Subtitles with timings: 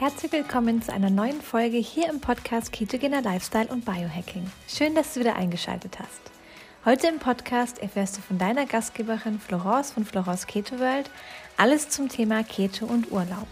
[0.00, 4.50] Herzlich willkommen zu einer neuen Folge hier im Podcast Ketogener Lifestyle und Biohacking.
[4.66, 6.22] Schön, dass du wieder eingeschaltet hast.
[6.86, 11.10] Heute im Podcast erfährst du von deiner Gastgeberin Florence von Florence Keto World
[11.58, 13.46] alles zum Thema Keto und Urlaub.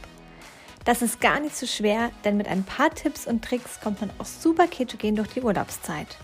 [0.87, 4.11] Das ist gar nicht so schwer, denn mit ein paar Tipps und Tricks kommt man
[4.19, 6.17] auch super ketogen durch die Urlaubszeit.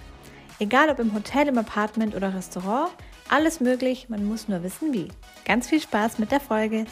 [0.58, 2.90] Egal ob im Hotel, im Apartment oder Restaurant,
[3.28, 5.08] alles möglich, man muss nur wissen wie.
[5.44, 6.86] Ganz viel Spaß mit der Folge!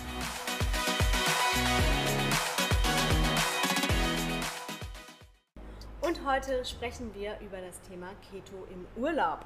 [6.32, 9.41] Heute sprechen wir über das Thema Keto im Urlaub.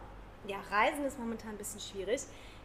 [0.46, 2.20] Ja, Reisen ist momentan ein bisschen schwierig.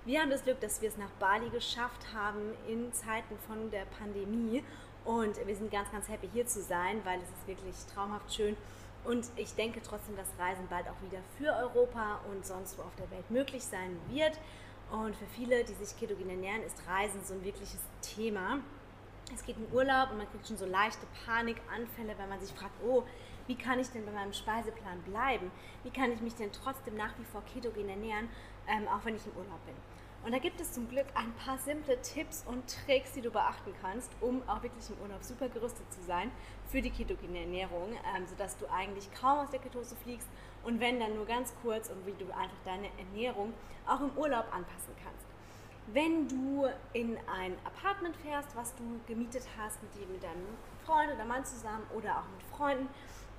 [0.05, 3.85] Wir haben das Glück, dass wir es nach Bali geschafft haben in Zeiten von der
[3.97, 4.63] Pandemie
[5.05, 8.55] und wir sind ganz, ganz happy hier zu sein, weil es ist wirklich traumhaft schön.
[9.05, 12.95] Und ich denke trotzdem, dass Reisen bald auch wieder für Europa und sonst wo auf
[12.99, 14.38] der Welt möglich sein wird.
[14.91, 18.59] Und für viele, die sich ketogen ernähren, ist Reisen so ein wirkliches Thema.
[19.33, 22.75] Es geht in Urlaub und man kriegt schon so leichte Panikanfälle, weil man sich fragt,
[22.85, 23.03] oh,
[23.47, 25.52] wie kann ich denn bei meinem Speiseplan bleiben?
[25.84, 28.30] Wie kann ich mich denn trotzdem nach wie vor ketogen ernähren,
[28.67, 29.75] ähm, auch wenn ich im Urlaub bin?
[30.23, 33.73] Und da gibt es zum Glück ein paar simple Tipps und Tricks, die du beachten
[33.81, 36.31] kannst, um auch wirklich im Urlaub super gerüstet zu sein
[36.67, 40.30] für die ketogene Ernährung, ähm, sodass du eigentlich kaum aus der Ketose fliegst
[40.64, 43.53] und wenn dann nur ganz kurz und wie du einfach deine Ernährung
[43.88, 45.25] auch im Urlaub anpassen kannst.
[45.88, 50.45] Wenn du in ein Apartment fährst, was du gemietet hast mit, mit deinem
[50.86, 52.88] Freund oder Mann zusammen oder auch mit Freunden,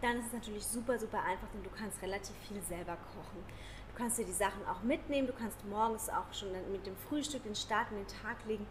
[0.02, 3.38] dann ist es natürlich super, super einfach, denn du kannst relativ viel selber kochen.
[3.92, 7.44] Du kannst dir die Sachen auch mitnehmen, du kannst morgens auch schon mit dem Frühstück
[7.44, 8.66] den Start in den Tag legen,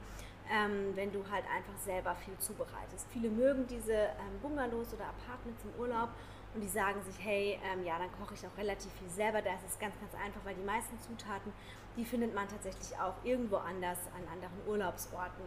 [0.51, 3.07] ähm, wenn du halt einfach selber viel zubereitest.
[3.13, 6.09] Viele mögen diese ähm, Bungalows oder Apartments im Urlaub
[6.53, 9.41] und die sagen sich, hey, ähm, ja, dann koche ich auch relativ viel selber.
[9.41, 11.53] Da ist es ganz, ganz einfach, weil die meisten Zutaten,
[11.95, 15.45] die findet man tatsächlich auch irgendwo anders an anderen Urlaubsorten.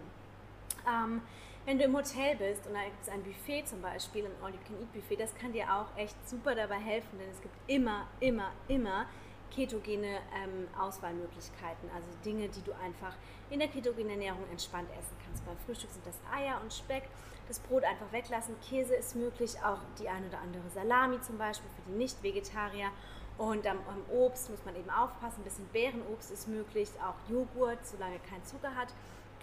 [1.67, 5.17] Wenn du im Hotel bist und da gibt es ein Buffet zum Beispiel, ein All-You-Can-Eat-Buffet,
[5.17, 9.07] das kann dir auch echt super dabei helfen, denn es gibt immer, immer, immer
[9.51, 13.14] ketogene ähm, Auswahlmöglichkeiten, also Dinge, die du einfach
[13.48, 15.42] in der ketogenen Ernährung entspannt essen kannst.
[15.47, 17.05] Beim Frühstück sind das Eier und Speck,
[17.48, 21.70] das Brot einfach weglassen, Käse ist möglich, auch die eine oder andere Salami zum Beispiel
[21.77, 22.91] für die Nicht-Vegetarier.
[23.39, 27.85] Und am, am, Obst muss man eben aufpassen, ein bisschen Beerenobst ist möglich, auch Joghurt,
[27.85, 28.89] solange kein Zucker hat,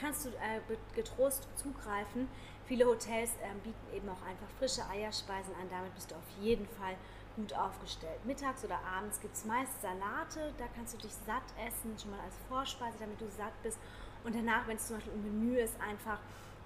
[0.01, 0.59] kannst du äh,
[0.95, 2.27] getrost zugreifen.
[2.65, 6.65] Viele Hotels äh, bieten eben auch einfach frische Eierspeisen an, damit bist du auf jeden
[6.65, 6.95] Fall
[7.35, 8.25] gut aufgestellt.
[8.25, 12.19] Mittags oder abends gibt es meist Salate, da kannst du dich satt essen, schon mal
[12.19, 13.79] als Vorspeise, damit du satt bist.
[14.23, 16.19] Und danach, wenn es zum Beispiel ein Menü ist, einfach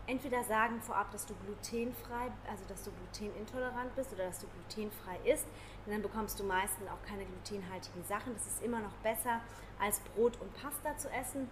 [0.07, 5.17] entweder sagen vorab, dass du glutenfrei, also dass du glutenintolerant bist oder dass du glutenfrei
[5.25, 5.47] isst.
[5.85, 8.33] Denn dann bekommst du meistens auch keine glutenhaltigen Sachen.
[8.33, 9.41] Das ist immer noch besser,
[9.79, 11.49] als Brot und Pasta zu essen.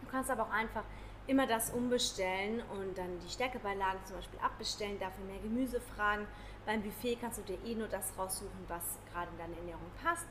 [0.00, 0.84] Du kannst aber auch einfach
[1.28, 6.26] immer das umbestellen und dann die Stärkebeilagen zum Beispiel abbestellen, dafür mehr Gemüse fragen.
[6.66, 10.26] Beim Buffet kannst du dir eh nur das raussuchen, was gerade in deine Ernährung passt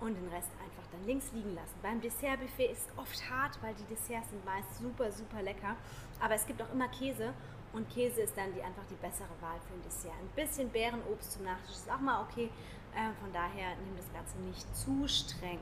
[0.00, 1.74] und den Rest einfach dann links liegen lassen.
[1.82, 5.74] Beim Dessertbuffet ist oft hart, weil die Desserts sind meist super, super lecker.
[6.20, 7.32] Aber es gibt auch immer Käse
[7.72, 10.12] und Käse ist dann die, einfach die bessere Wahl für ein Dessert.
[10.20, 12.50] Ein bisschen Beerenobst zum Nachtisch ist auch mal okay.
[12.94, 15.60] Äh, von daher nimm das Ganze nicht zu streng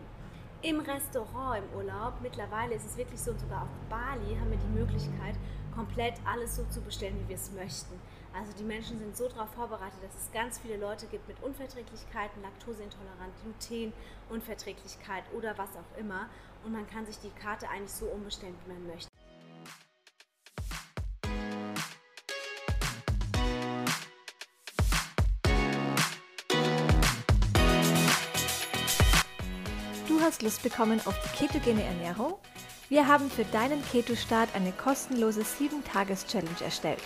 [0.62, 2.14] im Restaurant im Urlaub.
[2.22, 5.36] Mittlerweile ist es wirklich so, und sogar auf Bali haben wir die Möglichkeit,
[5.74, 7.98] komplett alles so zu bestellen, wie wir es möchten.
[8.32, 12.42] Also die Menschen sind so darauf vorbereitet, dass es ganz viele Leute gibt mit Unverträglichkeiten,
[12.42, 16.28] Laktoseintolerant, Glutenunverträglichkeit oder was auch immer.
[16.64, 19.09] Und man kann sich die Karte eigentlich so umbestellen, wie man möchte.
[30.30, 32.34] Hast Lust bekommen auf die ketogene Ernährung?
[32.88, 37.02] Wir haben für deinen Keto-Start eine kostenlose 7-Tages-Challenge erstellt.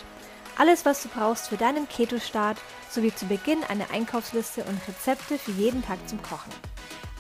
[0.59, 2.59] Alles, was du brauchst für deinen Keto-Start,
[2.91, 6.53] sowie zu Beginn eine Einkaufsliste und Rezepte für jeden Tag zum Kochen.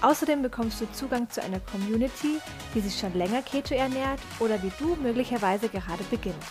[0.02, 2.38] Außerdem bekommst du Zugang zu einer Community,
[2.74, 6.44] die sich schon länger Keto ernährt oder wie du möglicherweise gerade beginnt.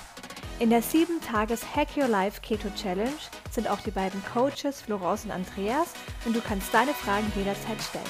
[0.64, 3.12] In der 7-Tages Hack Your Life Keto Challenge
[3.52, 5.94] sind auch die beiden Coaches Florence und Andreas
[6.24, 8.06] und du kannst deine Fragen jederzeit stellen.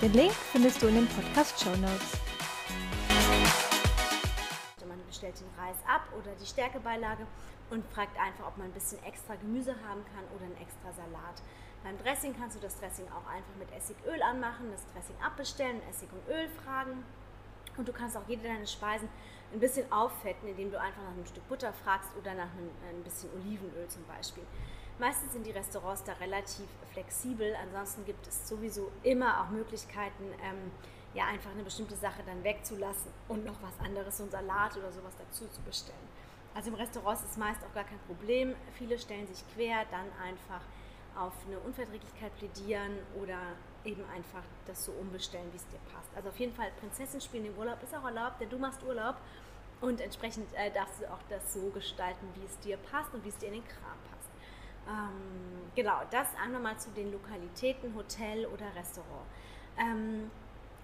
[0.00, 2.16] Den Link findest du in den Podcast Show Notes.
[4.88, 7.26] Man bestellt den Reis ab oder die Stärkebeilage
[7.68, 11.42] und fragt einfach, ob man ein bisschen extra Gemüse haben kann oder einen extra Salat.
[11.84, 16.08] Beim Dressing kannst du das Dressing auch einfach mit Essigöl anmachen, das Dressing abbestellen, Essig
[16.10, 17.04] und Öl fragen.
[17.76, 19.10] Und du kannst auch jede deiner Speisen
[19.52, 23.02] ein bisschen auffetten, indem du einfach nach einem Stück Butter fragst oder nach einem, ein
[23.02, 24.44] bisschen Olivenöl zum Beispiel.
[24.98, 27.54] Meistens sind die Restaurants da relativ flexibel.
[27.62, 30.70] Ansonsten gibt es sowieso immer auch Möglichkeiten, ähm,
[31.14, 34.92] ja, einfach eine bestimmte Sache dann wegzulassen und noch was anderes, so ein Salat oder
[34.92, 35.96] sowas dazu zu bestellen.
[36.54, 38.54] Also im Restaurant ist meist auch gar kein Problem.
[38.74, 40.60] Viele stellen sich quer, dann einfach
[41.16, 43.38] auf eine Unverträglichkeit plädieren oder
[43.84, 46.08] eben einfach das so umbestellen, wie es dir passt.
[46.16, 49.16] Also auf jeden Fall Prinzessin spielen im Urlaub ist auch erlaubt, denn du machst Urlaub
[49.80, 53.28] und entsprechend äh, darfst du auch das so gestalten, wie es dir passt und wie
[53.28, 54.30] es dir in den Kram passt.
[54.88, 59.26] Ähm, genau, das einmal mal zu den Lokalitäten, Hotel oder Restaurant.
[59.78, 60.30] Ähm,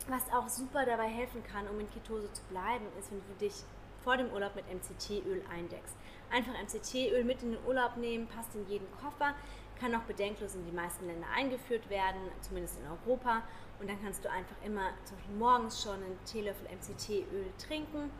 [0.08, 3.54] was auch super dabei helfen kann, um in Ketose zu bleiben, ist, wenn du dich
[4.02, 5.96] vor dem Urlaub mit MCT-Öl eindeckst.
[6.30, 9.34] Einfach MCT-Öl mit in den Urlaub nehmen, passt in jeden Koffer,
[9.78, 13.42] kann auch bedenklos in die meisten Länder eingeführt werden, zumindest in Europa.
[13.80, 18.10] Und dann kannst du einfach immer zum Beispiel morgens schon einen Teelöffel MCT-Öl trinken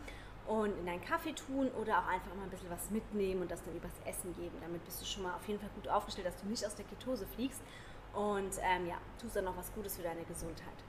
[0.47, 3.63] und in deinen Kaffee tun oder auch einfach immer ein bisschen was mitnehmen und das
[3.63, 4.57] dann übers Essen geben.
[4.61, 6.85] Damit bist du schon mal auf jeden Fall gut aufgestellt, dass du nicht aus der
[6.85, 7.63] Ketose fliegst
[8.13, 10.84] und ähm, ja, tust dann noch was Gutes für deine Gesundheit.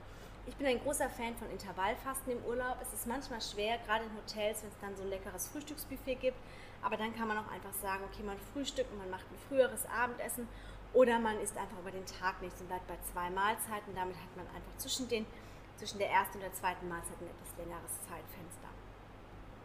[0.48, 2.78] Ich bin ein großer Fan von Intervallfasten im Urlaub.
[2.80, 6.38] Es ist manchmal schwer, gerade in Hotels, wenn es dann so ein leckeres Frühstücksbuffet gibt.
[6.82, 9.84] Aber dann kann man auch einfach sagen, okay, man frühstückt und man macht ein früheres
[9.86, 10.46] Abendessen
[10.92, 13.92] oder man isst einfach über den Tag nichts und bleibt bei zwei Mahlzeiten.
[13.96, 15.26] Damit hat man einfach zwischen, den,
[15.78, 18.70] zwischen der ersten und der zweiten Mahlzeit ein etwas längeres Zeitfenster.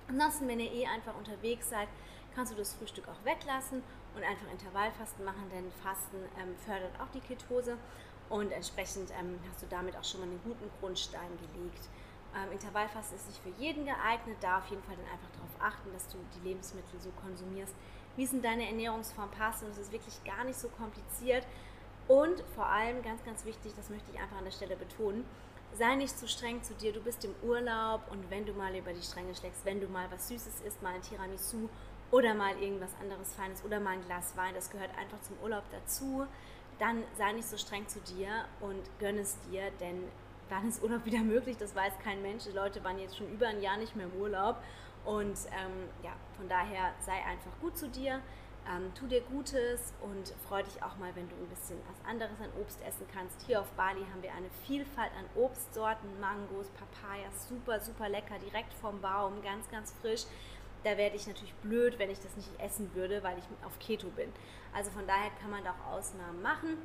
[0.08, 1.90] Ansonsten, wenn ihr eh einfach unterwegs seid,
[2.34, 3.84] kannst du das Frühstück auch weglassen
[4.16, 7.78] und einfach Intervallfasten machen, denn Fasten ähm, fördert auch die Ketose
[8.32, 11.90] und entsprechend ähm, hast du damit auch schon mal einen guten Grundstein gelegt.
[12.34, 15.92] Ähm, Intervallfasten ist nicht für jeden geeignet, da auf jeden Fall dann einfach darauf achten,
[15.92, 17.76] dass du die Lebensmittel so konsumierst,
[18.16, 21.46] wie es in deine Ernährungsform passt und es ist wirklich gar nicht so kompliziert
[22.08, 25.26] und vor allem ganz, ganz wichtig, das möchte ich einfach an der Stelle betonen,
[25.78, 26.94] sei nicht zu streng zu dir.
[26.94, 30.10] Du bist im Urlaub und wenn du mal über die Stränge schlägst, wenn du mal
[30.10, 31.70] was Süßes isst, mal ein Tiramisu
[32.12, 35.64] oder mal irgendwas anderes Feines oder mal ein Glas Wein, das gehört einfach zum Urlaub
[35.72, 36.28] dazu,
[36.82, 40.04] dann sei nicht so streng zu dir und gönn es dir, denn
[40.50, 41.56] wann ist Urlaub wieder möglich?
[41.58, 42.46] Das weiß kein Mensch.
[42.46, 44.58] Die Leute waren jetzt schon über ein Jahr nicht mehr im Urlaub
[45.06, 48.20] und ähm, ja, von daher sei einfach gut zu dir.
[48.68, 52.40] Ähm, tu dir Gutes und freu dich auch mal, wenn du ein bisschen was anderes
[52.40, 53.42] an Obst essen kannst.
[53.48, 58.74] Hier auf Bali haben wir eine Vielfalt an Obstsorten, Mangos, Papayas, super, super lecker, direkt
[58.76, 60.26] vom Baum, ganz, ganz frisch.
[60.84, 64.08] Da werde ich natürlich blöd, wenn ich das nicht essen würde, weil ich auf Keto
[64.10, 64.32] bin.
[64.74, 66.78] Also von daher kann man da auch Ausnahmen machen.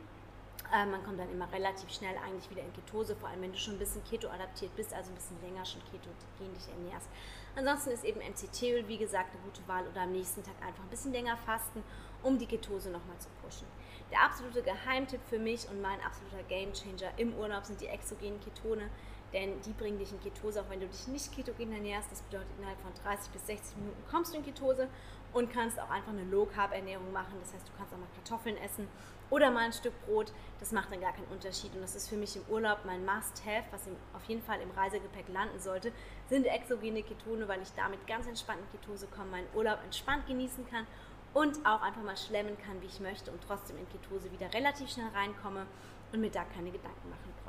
[0.73, 3.59] Äh, man kommt dann immer relativ schnell eigentlich wieder in Ketose, vor allem wenn du
[3.59, 7.09] schon ein bisschen Keto-adaptiert bist, also ein bisschen länger schon ketogen dich ernährst.
[7.55, 10.91] Ansonsten ist eben MCT-Öl, wie gesagt, eine gute Wahl oder am nächsten Tag einfach ein
[10.91, 11.83] bisschen länger fasten,
[12.27, 13.67] um die Ketose nochmal zu pushen.
[14.11, 18.91] Der absolute Geheimtipp für mich und mein absoluter Gamechanger im Urlaub sind die exogenen Ketone,
[19.33, 22.11] denn die bringen dich in Ketose, auch wenn du dich nicht ketogen ernährst.
[22.11, 24.89] Das bedeutet, innerhalb von 30 bis 60 Minuten kommst du in Ketose
[25.33, 27.35] und kannst auch einfach eine Low-Carb-Ernährung machen.
[27.41, 28.89] Das heißt, du kannst auch mal Kartoffeln essen
[29.31, 30.33] oder mal ein Stück Brot.
[30.59, 31.75] Das macht dann gar keinen Unterschied.
[31.75, 33.83] Und das ist für mich im Urlaub mein Must-Have, was
[34.15, 35.93] auf jeden Fall im Reisegepäck landen sollte,
[36.29, 40.69] sind exogene Ketone, weil ich damit ganz entspannt in Ketose komme, meinen Urlaub entspannt genießen
[40.71, 40.87] kann
[41.35, 44.91] und auch einfach mal schlemmen kann, wie ich möchte und trotzdem in Ketose wieder relativ
[44.91, 45.67] schnell reinkomme
[46.13, 47.46] und mir da keine Gedanken machen brauche.